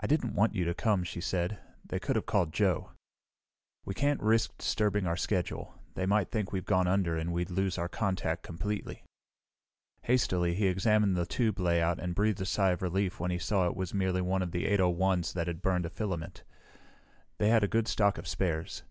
[0.00, 1.58] "I didn't want you to come," she said.
[1.84, 2.92] "They could have called Joe."
[3.84, 5.74] "We can't risk disturbing our schedule.
[5.92, 9.04] They might think we've gone under and we'd lose our contact completely."
[10.04, 13.66] Hastily he examined the tube layout and breathed a sigh of relief when he saw
[13.66, 16.44] it was merely one of the 801's that had burned a filament.
[17.36, 18.84] They had a good stock of spares.